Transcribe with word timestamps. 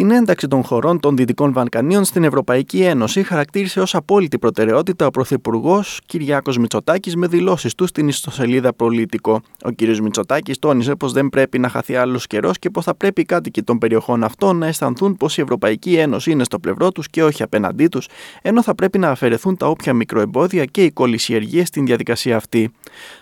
Την 0.00 0.10
ένταξη 0.10 0.48
των 0.48 0.62
χωρών 0.62 1.00
των 1.00 1.16
Δυτικών 1.16 1.52
Βαλκανίων 1.52 2.04
στην 2.04 2.24
Ευρωπαϊκή 2.24 2.82
Ένωση 2.82 3.22
χαρακτήρισε 3.22 3.80
ως 3.80 3.94
απόλυτη 3.94 4.38
προτεραιότητα 4.38 5.06
ο 5.06 5.10
Πρωθυπουργός 5.10 6.00
Κυριάκος 6.06 6.58
Μητσοτάκης 6.58 7.16
με 7.16 7.26
δηλώσεις 7.26 7.74
του 7.74 7.86
στην 7.86 8.08
ιστοσελίδα 8.08 8.72
Πολίτικο. 8.72 9.40
Ο 9.64 9.70
κ. 9.70 9.98
Μητσοτάκης 10.02 10.58
τόνισε 10.58 10.94
πως 10.94 11.12
δεν 11.12 11.28
πρέπει 11.28 11.58
να 11.58 11.68
χαθεί 11.68 11.96
άλλος 11.96 12.26
καιρός 12.26 12.58
και 12.58 12.70
πως 12.70 12.84
θα 12.84 12.94
πρέπει 12.94 13.20
οι 13.20 13.24
κάτοικοι 13.24 13.62
των 13.62 13.78
περιοχών 13.78 14.24
αυτών 14.24 14.56
να 14.56 14.66
αισθανθούν 14.66 15.16
πως 15.16 15.38
η 15.38 15.40
Ευρωπαϊκή 15.40 15.94
Ένωση 15.94 16.30
είναι 16.30 16.44
στο 16.44 16.58
πλευρό 16.58 16.92
τους 16.92 17.08
και 17.08 17.24
όχι 17.24 17.42
απέναντί 17.42 17.86
τους, 17.86 18.08
ενώ 18.42 18.62
θα 18.62 18.74
πρέπει 18.74 18.98
να 18.98 19.10
αφαιρεθούν 19.10 19.56
τα 19.56 19.66
όποια 19.66 19.94
μικροεμπόδια 19.94 20.64
και 20.64 20.84
οι 20.84 20.90
κολυσιεργίε 20.90 21.64
στην 21.64 21.86
διαδικασία 21.86 22.36
αυτή. 22.36 22.70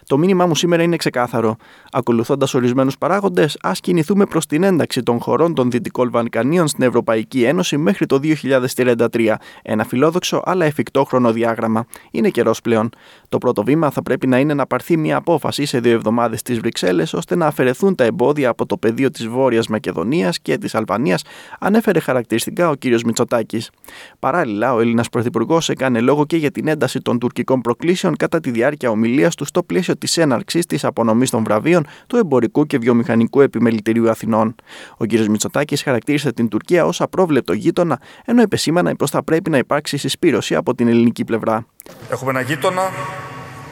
Το 0.07 0.19
μήνυμά 0.19 0.47
μου 0.47 0.55
σήμερα 0.55 0.83
είναι 0.83 0.97
ξεκάθαρο. 0.97 1.57
Ακολουθώντας 1.93 2.55
ορισμένους 2.55 2.99
παράγοντες, 2.99 3.59
ας 3.63 3.81
κινηθούμε 3.81 4.27
προς 4.27 4.47
την 4.47 4.63
ένταξη 4.63 5.03
των 5.03 5.19
χωρών 5.19 5.55
των 5.55 5.71
Δυτικών 5.71 6.11
Βαλκανίων 6.11 6.67
στην 6.69 6.85
Ευρωπαϊκή 6.85 7.43
Ένωση 7.43 7.77
μέχρι 7.77 8.07
το 8.07 8.21
2033. 8.23 9.35
Ένα 9.63 9.85
φιλόδοξο 9.85 10.43
αλλά 10.45 10.65
εφικτό 10.65 11.05
χρονοδιάγραμμα. 11.05 11.87
Είναι 12.11 12.29
καιρός 12.29 12.61
πλέον. 12.61 12.91
Το 13.29 13.39
πρώτο 13.39 13.63
βήμα 13.63 13.91
θα 13.91 14.03
πρέπει 14.03 14.27
να 14.27 14.39
είναι 14.39 14.55
να 14.55 14.67
πάρθει 14.67 14.97
μια 14.97 15.17
απόφαση 15.17 15.65
σε 15.65 15.81
δύο 15.81 15.93
εβδομάδες 15.93 16.41
στις 16.41 16.59
Βρυξέλλες 16.59 17.13
ώστε 17.13 17.37
να 17.37 17.47
αφαιρεθούν 17.47 17.95
τα 17.95 18.05
εμπόδια 18.05 18.49
από 18.49 18.67
το 18.67 18.77
πεδίο 18.77 19.11
της 19.11 19.29
Βόρειας 19.29 19.69
Μακεδονίας 19.69 20.41
και 20.41 20.59
της 20.59 20.75
Αλβανίας, 20.75 21.23
ανέφερε 21.59 21.99
χαρακτηριστικά 22.01 22.71
ο 22.71 22.75
κ. 22.79 22.85
Μητσοτάκης. 22.85 23.71
Παράλληλα, 24.19 24.75
ο 24.75 24.81
Έλληνας 24.81 25.09
Πρωθυπουργός 25.09 25.69
έκανε 25.69 26.01
λόγο 26.01 26.27
και 26.27 26.37
για 26.37 26.51
την 26.51 26.69
ένταση 26.69 27.01
των 27.01 27.19
τουρκικών 27.19 27.61
προκλήσεων 27.61 28.17
κατά 28.17 28.41
τη 28.41 28.51
διάρκεια 28.51 28.91
ομιλίας 28.91 29.35
του 29.35 29.45
στο 29.45 29.63
πλαίσιο 29.63 29.97
της 29.97 30.17
έναρξης 30.17 30.67
της 30.67 30.85
απονομής 30.85 31.31
των 31.31 31.45
βραβείων 31.45 31.87
του 32.07 32.17
Εμπορικού 32.17 32.67
και 32.67 32.79
Βιομηχανικού 32.79 33.41
Επιμελητηρίου 33.41 34.11
Αθηνών. 34.11 34.55
Ο 34.97 35.05
κ. 35.05 35.13
Μητσοτάκης 35.13 35.83
χαρακτήρισε 35.83 36.33
την 36.33 36.48
Τουρκία 36.49 36.85
ως 36.85 37.01
απρόβλεπτο 37.01 37.53
γείτονα, 37.53 38.01
ενώ 38.25 38.43
επεσήμανα 38.43 38.97
πως 38.97 39.11
θα 39.11 39.23
πρέπει 39.23 39.51
να 39.51 39.59
υπάρξει 39.59 39.97
συσπήρωση 39.97 40.55
από 40.55 40.75
την 40.75 40.89
ελληνική 40.89 41.25
πλευρά. 41.25 41.67
Έχουμε 42.11 42.31
ένα 42.31 42.41
γείτονα 42.41 42.91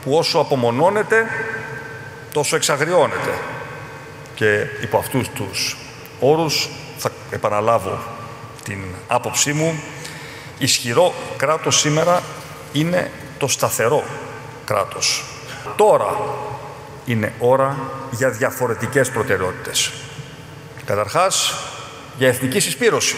που 0.03 0.13
όσο 0.13 0.39
απομονώνεται, 0.39 1.27
τόσο 2.33 2.57
εξαγριώνεται. 2.57 3.39
Και 4.35 4.67
υπό 4.83 4.99
αυτούς 4.99 5.29
τους 5.29 5.77
όρους 6.21 6.69
θα 6.99 7.11
επαναλάβω 7.31 7.99
την 8.65 8.79
άποψή 9.09 9.53
μου, 9.53 9.81
ισχυρό 10.59 11.15
κράτος 11.37 11.79
σήμερα 11.79 12.23
είναι 12.73 13.11
το 13.39 13.49
σταθερό 13.49 14.03
κράτος. 14.65 15.25
Τώρα 15.77 16.17
είναι 17.05 17.33
ώρα 17.39 17.77
για 18.11 18.31
διαφορετικές 18.31 19.11
προτεραιότητες. 19.11 19.93
Καταρχάς, 20.85 21.55
για 22.19 22.29
εθνική 22.29 22.61
συσπήρωση 22.61 23.17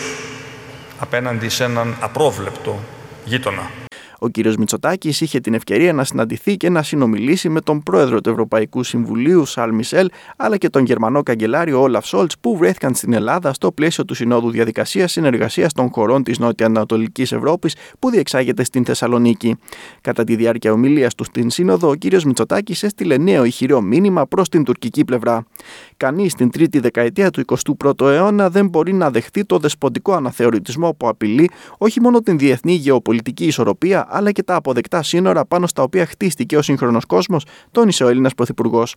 απέναντι 0.99 1.49
σε 1.49 1.65
έναν 1.65 1.97
απρόβλεπτο 2.01 2.79
γείτονα. 3.25 3.71
Ο 4.19 4.29
κ. 4.31 4.37
Μητσοτάκης 4.59 5.21
είχε 5.21 5.41
την 5.41 5.55
ευκαιρία 5.55 5.93
να 5.93 6.05
συναντηθεί 6.05 6.57
και 6.57 6.69
να 6.71 6.83
συνομιλήσει 6.83 7.49
με 7.49 7.61
τον 7.61 7.83
πρόεδρο 7.83 8.21
του 8.21 8.31
Ευρωπαϊκού 8.31 8.83
Συμβουλίου, 8.83 9.45
Σαλ 9.45 9.75
Μισελ, 9.75 10.11
αλλά 10.37 10.57
και 10.57 10.69
τον 10.69 10.85
Γερμανό 10.85 11.23
καγκελάριο 11.23 11.81
Όλαφ 11.81 12.07
Σόλτς, 12.07 12.39
που 12.39 12.57
βρέθηκαν 12.57 12.95
στην 12.95 13.13
Ελλάδα 13.13 13.53
στο 13.53 13.73
πλαίσιο 13.73 14.05
του 14.05 14.15
Συνόδου 14.15 14.51
Διαδικασίας 14.51 15.13
Συνεργασίας 15.13 15.73
των 15.73 15.89
χωρών 15.89 16.23
της 16.23 16.39
Νότια-Ανατολικής 16.39 17.33
Ευρώπης, 17.33 17.75
που 17.99 18.11
διεξάγεται 18.11 18.65
στην 18.65 18.85
Θεσσαλονίκη. 18.85 19.57
Κατά 20.01 20.25
τη 20.25 20.37
διάρκεια 20.37 20.73
ομιλίας 20.73 21.15
τους 21.15 21.27
στην 21.27 21.51
Σύνοδο, 21.51 21.89
ο 21.89 21.95
κ. 21.99 22.23
Μητσοτάκης 22.25 22.83
έστειλε 22.83 23.17
νέο 23.17 23.45
ηχηρό 23.45 23.81
μήνυμα 23.81 24.27
προς 24.27 24.49
την 24.49 24.65
τουρκική 24.65 25.05
πλευρά. 25.05 25.47
Κανείς 25.97 26.33
στην 26.33 26.51
τρίτη 26.51 26.79
δεκαετία 26.79 27.31
του 27.31 27.45
21ου 27.87 28.07
αιώνα 28.07 28.51
δεν 28.51 28.69
μπορεί 28.69 28.93
να 28.93 29.11
δεχτεί 29.11 29.45
το 29.45 29.59
δεσποτικό 29.59 30.13
αναθεωρητισμό 30.13 30.95
που 30.95 31.09
απειλεί 31.09 31.51
όχι 31.79 32.01
μόνο 32.01 32.21
την 32.21 32.39
διεθνή 32.39 32.73
γεωπολιτική 32.73 33.45
ισορροπία, 33.45 34.08
αλλά 34.09 34.33
και 34.33 34.43
τα 34.43 34.55
αποδεκτά 34.55 35.03
σύνορα 35.03 35.45
πάνω 35.45 35.67
στα 35.67 35.83
οποία 35.83 36.07
χτίστηκε 36.07 36.57
ο 36.57 36.63
σύγχρονος 36.63 37.05
κόσμος, 37.05 37.45
τόνισε 37.71 38.05
ο 38.05 38.09
Έλληνας 38.09 38.35
Πρωθυπουργός. 38.35 38.95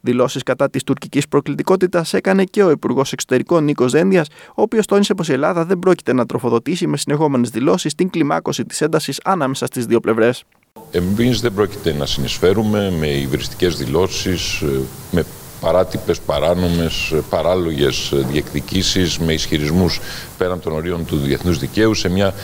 Δηλώσεις 0.00 0.42
κατά 0.42 0.70
της 0.70 0.84
τουρκικής 0.84 1.28
προκλητικότητας 1.28 2.14
έκανε 2.14 2.44
και 2.44 2.62
ο 2.62 2.70
Υπουργός 2.70 3.12
Εξωτερικών 3.12 3.64
Νίκος 3.64 3.92
Δένδιας, 3.92 4.26
ο 4.48 4.62
οποίος 4.62 4.86
τόνισε 4.86 5.14
πως 5.14 5.28
η 5.28 5.32
Ελλάδα 5.32 5.64
δεν 5.64 5.78
πρόκειται 5.78 6.12
να 6.12 6.26
τροφοδοτήσει 6.26 6.86
με 6.86 6.96
συνεχόμενες 6.96 7.50
δηλώσεις 7.50 7.94
την 7.94 8.10
κλιμάκωση 8.10 8.64
της 8.64 8.80
έντασης 8.80 9.20
ανάμεσα 9.24 9.66
στις 9.66 9.86
δύο 9.86 10.00
πλευρές. 10.00 10.44
Εμείς 10.90 11.40
δεν 11.40 11.54
πρόκειται 11.54 11.92
να 11.92 12.06
συνεισφέρουμε 12.06 12.90
με 12.90 13.06
υβριστικές 13.06 13.76
δηλώσεις, 13.76 14.62
με 15.10 15.24
παράτυπες, 15.60 16.20
παράνομες, 16.20 17.14
παράλογες 17.30 18.12
διεκδικήσεις 18.14 19.18
με 19.18 19.32
ισχυρισμούς 19.32 20.00
πέραν 20.38 20.60
των 20.60 20.72
ορίων 20.72 21.04
του 21.06 21.16
διεθνούς 21.16 21.58
δικαίου 21.58 21.94
σε 21.94 22.08
μια 22.08 22.34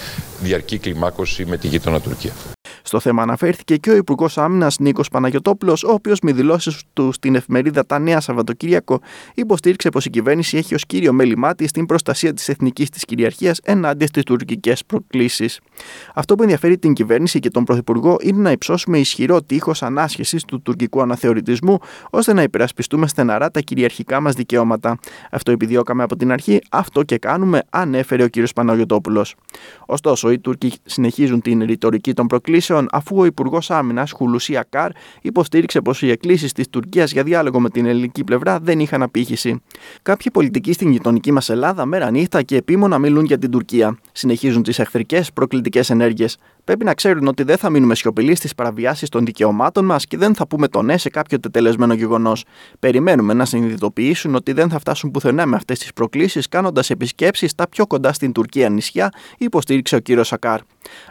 διαρκή 0.40 0.78
κλιμάκωση 0.78 1.44
με 1.44 1.56
τη 1.56 1.68
γείτονα 1.68 2.00
Τουρκία. 2.00 2.32
Στο 2.92 3.00
θέμα 3.00 3.22
αναφέρθηκε 3.22 3.76
και 3.76 3.90
ο 3.90 3.96
Υπουργός 3.96 4.38
Άμυνας 4.38 4.78
Νίκος 4.78 5.08
Παναγιοτόπουλος, 5.08 5.84
ο 5.84 5.92
οποίος 5.92 6.20
με 6.20 6.32
δηλώσεις 6.32 6.82
του 6.92 7.12
στην 7.12 7.34
εφημερίδα 7.34 7.86
Τα 7.86 7.98
Νέα 7.98 8.20
Σαββατοκύριακο 8.20 9.00
υποστήριξε 9.34 9.88
πως 9.88 10.04
η 10.04 10.10
κυβέρνηση 10.10 10.56
έχει 10.56 10.74
ως 10.74 10.86
κύριο 10.86 11.12
μέλημά 11.12 11.54
της 11.54 11.70
την 11.70 11.86
προστασία 11.86 12.32
της 12.32 12.48
εθνικής 12.48 12.90
της 12.90 13.04
κυριαρχίας 13.04 13.60
ενάντια 13.64 14.06
στις 14.06 14.22
τουρκικές 14.22 14.84
προκλήσεις. 14.84 15.60
Αυτό 16.14 16.34
που 16.34 16.42
ενδιαφέρει 16.42 16.78
την 16.78 16.92
κυβέρνηση 16.92 17.38
και 17.38 17.50
τον 17.50 17.64
Πρωθυπουργό 17.64 18.16
είναι 18.22 18.42
να 18.42 18.50
υψώσουμε 18.50 18.98
ισχυρό 18.98 19.42
τείχος 19.42 19.82
ανάσχεσης 19.82 20.44
του 20.44 20.62
τουρκικού 20.62 21.00
αναθεωρητισμού, 21.00 21.78
ώστε 22.10 22.32
να 22.32 22.42
υπερασπιστούμε 22.42 23.06
στεναρά 23.06 23.50
τα 23.50 23.60
κυριαρχικά 23.60 24.20
μας 24.20 24.34
δικαιώματα. 24.34 24.98
Αυτό 25.30 25.50
επιδιώκαμε 25.50 26.02
από 26.02 26.16
την 26.16 26.32
αρχή, 26.32 26.58
αυτό 26.70 27.02
και 27.02 27.18
κάνουμε, 27.18 27.62
ανέφερε 27.70 28.22
ο 28.22 28.28
κ. 28.28 28.32
Παναγιοτόπουλος. 28.54 29.34
Ωστόσο, 29.86 30.30
οι 30.30 30.38
Τούρκοι 30.38 30.72
συνεχίζουν 30.84 31.40
την 31.40 31.62
ρητορική 31.62 32.12
των 32.12 32.26
προκλήσεων 32.26 32.81
αφού 32.92 33.16
ο 33.18 33.24
Υπουργός 33.24 33.70
Άμυνας 33.70 34.12
Χουλουσί 34.12 34.56
Ακάρ 34.56 34.90
υποστήριξε 35.22 35.80
πως 35.80 36.02
οι 36.02 36.10
εκκλήσεις 36.10 36.52
της 36.52 36.68
Τουρκίας 36.68 37.12
για 37.12 37.22
διάλογο 37.22 37.60
με 37.60 37.68
την 37.68 37.86
ελληνική 37.86 38.24
πλευρά 38.24 38.58
δεν 38.58 38.80
είχαν 38.80 39.02
απήχηση. 39.02 39.62
Κάποιοι 40.02 40.30
πολιτικοί 40.32 40.72
στην 40.72 40.90
γειτονική 40.90 41.32
μας 41.32 41.48
Ελλάδα 41.48 41.86
μέρα 41.86 42.10
νύχτα 42.10 42.42
και 42.42 42.56
επίμονα 42.56 42.98
μιλούν 42.98 43.24
για 43.24 43.38
την 43.38 43.50
Τουρκία. 43.50 43.98
Συνεχίζουν 44.12 44.62
τις 44.62 44.78
εχθρικές 44.78 45.32
προκλητικές 45.32 45.90
ενέργειες 45.90 46.36
πρέπει 46.64 46.84
να 46.84 46.94
ξέρουν 46.94 47.26
ότι 47.26 47.42
δεν 47.42 47.56
θα 47.56 47.70
μείνουμε 47.70 47.94
σιωπηλοί 47.94 48.34
στις 48.34 48.54
παραβιάσεις 48.54 49.08
των 49.08 49.24
δικαιωμάτων 49.24 49.84
μας 49.84 50.06
και 50.06 50.16
δεν 50.16 50.34
θα 50.34 50.46
πούμε 50.46 50.68
το 50.68 50.82
ναι 50.82 50.96
σε 50.96 51.10
κάποιο 51.10 51.40
τετελεσμένο 51.40 51.94
γεγονός. 51.94 52.44
Περιμένουμε 52.78 53.34
να 53.34 53.44
συνειδητοποιήσουν 53.44 54.34
ότι 54.34 54.52
δεν 54.52 54.68
θα 54.68 54.78
φτάσουν 54.78 55.10
πουθενά 55.10 55.46
με 55.46 55.56
αυτές 55.56 55.78
τις 55.78 55.92
προκλήσεις, 55.92 56.48
κάνοντας 56.48 56.90
επισκέψεις 56.90 57.50
στα 57.50 57.68
πιο 57.68 57.86
κοντά 57.86 58.12
στην 58.12 58.32
Τουρκία 58.32 58.68
νησιά, 58.68 59.12
υποστήριξε 59.38 59.96
ο 59.96 59.98
κύριος 59.98 60.26
Σακάρ. 60.26 60.60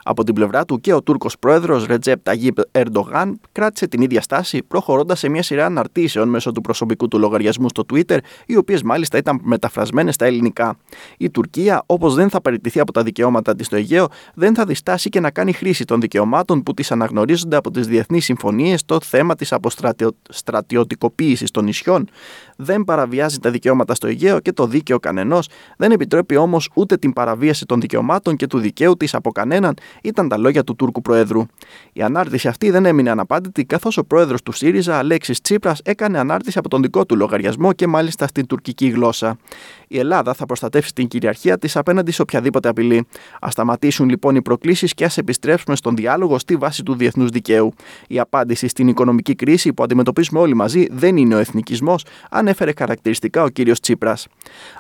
Από 0.04 0.24
την 0.24 0.34
πλευρά 0.34 0.66
του 0.66 0.80
και 0.80 0.94
ο 0.94 1.04
Τούρκος 1.04 1.40
πρόεδρος 1.40 1.86
Ρετζέπ 1.86 2.24
Ταγίπ 2.24 2.58
Ερντογάν 2.72 3.40
κράτησε 3.52 3.88
την 3.88 4.02
ίδια 4.02 4.22
στάση, 4.22 4.64
προχωρώντας 4.64 5.20
σε 5.20 5.30
μια 5.30 5.44
σειρά 5.44 5.66
αναρτήσεων 5.66 6.30
μέσω 6.30 6.52
του 6.52 6.62
προσωπικού 6.62 7.08
του 7.08 7.20
λογαριασμού 7.20 7.70
στο 7.70 7.86
Twitter, 7.94 8.18
οι 8.46 8.58
οποίες 8.58 8.84
μάλιστα 8.84 9.18
ήταν 9.18 9.40
μεταφρασμένες 9.44 10.14
στα 10.14 10.26
ελληνικά. 10.26 10.78
Η 11.18 11.30
Τουρκία, 11.30 11.84
όπως 11.86 12.16
δεν 12.16 12.30
θα 12.30 12.42
παραιτηθεί 12.42 12.80
από 12.80 12.92
τα 12.92 13.04
δικαιώματα 13.04 13.56
της 13.56 13.66
στο 13.66 13.76
Αιγαίο, 13.76 14.08
δεν 14.34 14.56
θα 14.56 14.66
διστάσει 14.66 15.10
και 15.10 15.20
να 15.20 15.32
κάνει 15.32 15.41
χρήση 15.50 15.86
των 15.86 16.02
δικαιωμάτων 16.02 16.64
που 16.64 16.74
της 16.74 16.92
αναγνωρίζονται 16.92 17.56
από 17.56 17.72
τις 17.72 17.88
διεθνείς 17.88 18.26
συμφωνίες 18.26 18.80
στο 18.80 18.98
θέμα 19.04 19.36
της 19.36 19.52
αποστρατιωτικοποίηση 19.52 21.46
των 21.46 21.64
νησιών. 21.64 22.10
Δεν 22.56 22.84
παραβιάζει 22.84 23.40
τα 23.40 23.50
δικαιώματα 23.50 23.96
στο 23.96 24.08
Αιγαίο 24.08 24.40
και 24.40 24.52
το 24.52 24.68
δίκαιο 24.68 25.00
κανενός, 25.00 25.48
δεν 25.78 25.92
επιτρέπει 25.92 26.36
όμως 26.36 26.70
ούτε 26.74 26.98
την 26.98 27.14
παραβίαση 27.14 27.66
των 27.66 27.82
δικαιωμάτων 27.82 28.36
και 28.36 28.48
του 28.48 28.60
δικαίου 28.60 28.98
της 28.98 29.14
από 29.14 29.32
κανέναν, 29.32 29.74
ήταν 30.04 30.28
τα 30.28 30.38
λόγια 30.38 30.64
του 30.64 30.76
Τούρκου 30.76 31.02
Προέδρου. 31.02 31.46
Η 31.94 32.02
ανάρτηση 32.02 32.48
αυτή 32.48 32.70
δεν 32.70 32.86
έμεινε 32.86 33.10
αναπάντητη, 33.10 33.66
καθώς 33.66 33.98
ο 33.98 34.04
πρόεδρος 34.04 34.42
του 34.44 34.52
ΣΥΡΙΖΑ, 34.52 34.98
Αλέξης 34.98 35.42
Τσίπρας, 35.42 35.80
έκανε 35.84 36.20
ανάρτηση 36.20 36.58
από 36.58 36.70
τον 36.70 36.82
δικό 36.82 37.06
του 37.06 37.16
λογαριασμό 37.16 37.74
και 37.74 37.88
μάλιστα 37.88 38.28
στην 38.28 38.46
τουρκική 38.46 38.88
γλώσσα. 38.88 39.38
Η 39.88 40.00
Ελλάδα 40.00 40.34
θα 40.34 40.46
προστατεύσει 40.46 40.94
την 40.94 41.08
κυριαρχία 41.08 41.58
της 41.58 41.76
απέναντι 41.76 42.12
σε 42.12 42.22
οποιαδήποτε 42.22 42.70
απειλή. 42.70 43.08
Α 43.40 43.48
σταματήσουν 43.50 44.10
λοιπόν 44.10 44.36
οι 44.36 44.42
προκλήσεις 44.42 44.94
και 44.94 45.06
ας 45.06 45.18
επιστρέψουμε 45.32 45.76
στον 45.76 45.96
διάλογο 45.96 46.40
στη 46.40 46.56
βάση 46.56 46.84
του 46.84 46.96
διεθνούς 46.96 47.30
δικαίου. 47.30 47.74
Η 48.08 48.20
απάντηση 48.20 48.68
στην 48.68 48.88
οικονομική 48.88 49.36
κρίση 49.36 49.74
που 49.74 49.84
αντιμετωπίζουμε 49.84 50.40
όλοι 50.40 50.54
μαζί 50.54 50.88
δεν 50.92 51.18
είναι 51.18 51.36
ο 51.36 51.38
εθνικισμός, 51.38 52.06
ανέφερε 52.30 52.72
χαρακτηριστικά 52.78 53.44
ο 53.44 53.48
κύριος 53.48 53.80
Τσίπρας. 53.80 54.28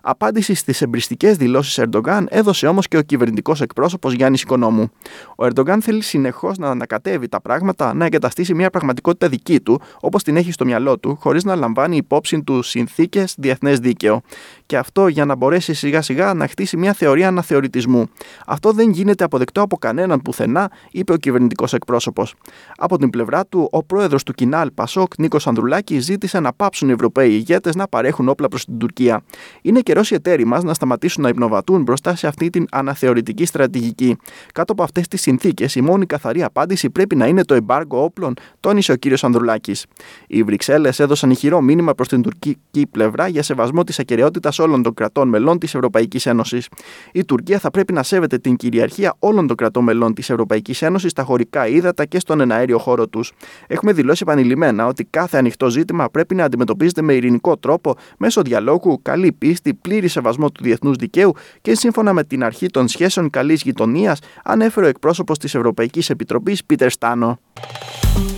Απάντηση 0.01 0.53
στις 0.53 0.81
εμπριστικές 0.81 1.37
δηλώσεις 1.37 1.77
Ερντογκάν 1.77 2.27
έδωσε 2.29 2.67
όμως 2.67 2.87
και 2.87 2.97
ο 2.97 3.01
κυβερνητικός 3.01 3.61
εκπρόσωπος 3.61 4.13
Γιάννης 4.13 4.41
Οικονόμου. 4.41 4.91
Ο 5.35 5.45
Ερντογκάν 5.45 5.81
θέλει 5.81 6.01
συνεχώς 6.01 6.57
να 6.57 6.69
ανακατεύει 6.69 7.27
τα 7.27 7.41
πράγματα, 7.41 7.93
να 7.93 8.05
εγκαταστήσει 8.05 8.53
μια 8.53 8.69
πραγματικότητα 8.69 9.27
δική 9.27 9.59
του, 9.59 9.81
όπως 9.99 10.23
την 10.23 10.35
έχει 10.35 10.51
στο 10.51 10.65
μυαλό 10.65 10.99
του, 10.99 11.17
χωρίς 11.21 11.43
να 11.43 11.55
λαμβάνει 11.55 11.95
υπόψη 11.95 12.43
του 12.43 12.61
συνθήκες 12.61 13.35
διεθνές 13.37 13.79
δίκαιο. 13.79 14.21
Και 14.65 14.77
αυτό 14.77 15.07
για 15.07 15.25
να 15.25 15.35
μπορέσει 15.35 15.73
σιγά 15.73 16.01
σιγά 16.01 16.33
να 16.33 16.47
χτίσει 16.47 16.77
μια 16.77 16.93
θεωρία 16.93 17.27
αναθεωρητισμού. 17.27 18.09
Αυτό 18.45 18.71
δεν 18.71 18.89
γίνεται 18.89 19.23
αποδεκτό 19.23 19.61
από 19.61 19.77
κανέναν 19.77 20.21
που 20.21 20.33
πουθενά, 20.41 20.71
είπε 20.91 21.13
ο 21.13 21.15
κυβερνητικός 21.15 21.73
εκπρόσωπος. 21.73 22.33
Από 22.77 22.97
την 22.97 23.09
πλευρά 23.09 23.45
του, 23.45 23.67
ο 23.71 23.83
πρόεδρος 23.83 24.23
του 24.23 24.33
Κινάλ 24.33 24.71
Πασόκ, 24.71 25.17
Νίκος 25.17 25.47
Ανδρουλάκη, 25.47 25.99
ζήτησε 25.99 26.39
να 26.39 26.53
πάψουν 26.53 26.89
οι 26.89 26.91
Ευρωπαίοι 26.91 27.29
ηγέτες 27.29 27.75
να 27.75 27.87
παρέχουν 27.87 28.29
όπλα 28.29 28.47
προς 28.47 28.65
την 28.65 28.77
Τουρκία. 28.77 29.21
Είναι 29.61 29.79
καιρός 29.79 30.11
οι 30.11 30.13
εταίροι 30.13 30.45
μας 30.45 30.63
να 30.63 30.73
σταματήσουν 30.73 31.23
να 31.23 31.29
υπνοβατούν 31.29 31.81
μπροστά 31.81 32.15
σε 32.15 32.27
αυτή 32.27 32.49
την 32.49 32.65
αναθεωρητική 32.71 33.45
στρατηγική. 33.45 34.17
Κάτω 34.53 34.71
από 34.71 34.83
αυτές 34.83 35.07
τις 35.07 35.21
συνθήκες, 35.21 35.75
η 35.75 35.81
μόνη 35.81 36.05
καθαρή 36.05 36.43
απάντηση 36.43 36.89
πρέπει 36.89 37.15
να 37.15 37.27
είναι 37.27 37.45
το 37.45 37.53
εμπάργκο 37.53 38.03
όπλων, 38.03 38.33
τόνισε 38.59 38.91
ο 38.91 38.95
κ. 38.99 39.23
Ανδρουλάκης. 39.23 39.85
Οι 40.27 40.43
Βρυξέλλες 40.43 40.99
έδωσαν 40.99 41.29
ηχηρό 41.29 41.61
μήνυμα 41.61 41.93
προς 41.93 42.07
την 42.07 42.21
τουρκική 42.21 42.87
πλευρά 42.91 43.27
για 43.27 43.43
σεβασμό 43.43 43.83
της 43.83 43.99
ακαιρεότητας 43.99 44.59
όλων 44.59 44.83
των 44.83 44.93
κρατών 44.93 45.29
μελών 45.29 45.59
της 45.59 45.75
Ευρωπαϊκής 45.75 46.25
Ένωσης. 46.25 46.67
Η 47.11 47.25
Τουρκία 47.25 47.59
θα 47.59 47.71
πρέπει 47.71 47.93
να 47.93 48.03
σέβεται 48.03 48.37
την 48.37 48.55
κυριαρχία 48.55 49.15
όλων 49.19 49.47
των 49.47 49.55
κρατών 49.55 49.83
μελών 49.83 50.13
της 50.13 50.29
Ευρωπαϊκής 50.31 50.81
Ένωσης 50.81 51.11
στα 51.11 51.23
χωρικά 51.23 51.67
ύδατα 51.67 52.05
και 52.05 52.19
στον 52.19 52.39
εναέριο 52.39 52.77
χώρο 52.77 53.07
τους. 53.07 53.31
Έχουμε 53.67 53.93
δηλώσει 53.93 54.23
επανειλημμένα 54.27 54.85
ότι 54.85 55.03
κάθε 55.03 55.37
ανοιχτό 55.37 55.69
ζήτημα 55.69 56.09
πρέπει 56.09 56.35
να 56.35 56.43
αντιμετωπίζεται 56.43 57.01
με 57.01 57.13
ειρηνικό 57.13 57.57
τρόπο, 57.57 57.95
μέσω 58.17 58.41
διαλόγου, 58.41 58.99
καλή 59.01 59.31
πίστη, 59.31 59.73
πλήρη 59.73 60.07
σεβασμό 60.07 60.51
του 60.51 60.63
διεθνούς 60.63 60.95
δικαίου 60.95 61.33
και 61.61 61.75
σύμφωνα 61.75 62.13
με 62.13 62.23
την 62.23 62.43
αρχή 62.43 62.67
των 62.67 62.87
σχέσεων 62.87 63.29
καλής 63.29 63.61
γειτονίας, 63.61 64.19
ανέφερε 64.43 64.85
ο 64.85 64.89
εκπρόσωπος 64.89 65.37
της 65.37 65.55
Ευρωπαϊκής 65.55 66.09
Επιτροπής 66.09 66.63
Πίτερ 66.63 66.91
Στάνο. 66.91 67.39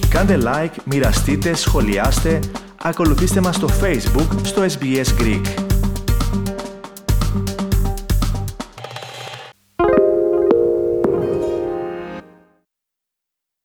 Κάντε 0.09 0.37
like, 0.43 0.75
μοιραστείτε, 0.85 1.53
σχολιάστε, 1.53 2.39
ακολουθήστε 2.83 3.41
μας 3.41 3.55
στο 3.55 3.67
Facebook 3.81 4.27
στο 4.43 4.61
SBS 4.61 5.21
Greek. 5.21 5.62